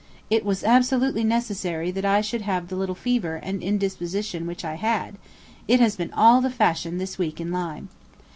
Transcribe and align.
It 0.31 0.43
was 0.43 0.63
absolutely 0.63 1.23
necessary 1.23 1.91
that 1.91 2.05
I 2.05 2.21
should 2.21 2.41
have 2.41 2.69
the 2.69 2.75
little 2.75 2.95
fever 2.95 3.35
and 3.35 3.61
indisposition 3.61 4.47
which 4.47 4.65
I 4.65 4.73
had: 4.73 5.13
it 5.67 5.79
has 5.79 5.95
been 5.95 6.11
all 6.13 6.41
the 6.41 6.49
fashion 6.49 6.97
this 6.97 7.19
week 7.19 7.39
in 7.39 7.51
Lyme. 7.51 7.87